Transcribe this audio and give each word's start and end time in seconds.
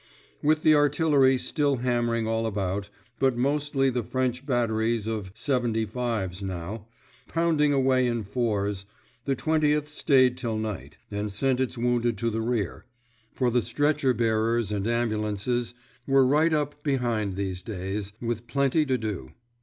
With 0.41 0.63
the 0.63 0.73
artillery 0.73 1.37
still 1.37 1.75
hammering 1.75 2.25
all 2.27 2.47
about—but 2.47 3.37
mostly 3.37 3.91
the 3.91 4.01
French 4.01 4.47
batteries 4.47 5.05
of 5.05 5.31
"75's" 5.35 6.41
now, 6.41 6.87
pounding 7.27 7.71
away 7.71 8.07
in 8.07 8.23
fours—the 8.23 9.35
Twentieth 9.35 9.87
stayed 9.89 10.37
till 10.37 10.57
night, 10.57 10.97
and 11.11 11.31
sent 11.31 11.59
its 11.59 11.77
wounded 11.77 12.17
to 12.17 12.31
the 12.31 12.41
rear—for 12.41 13.51
the 13.51 13.61
stretcher 13.61 14.15
bearers 14.15 14.71
and 14.71 14.87
ambulances 14.87 15.75
were 16.07 16.25
right 16.25 16.51
up 16.51 16.81
behind 16.81 17.35
these 17.35 17.61
days, 17.61 18.11
with 18.19 18.47
plenty 18.47 18.87
to 18.87 18.97
do. 18.97 19.33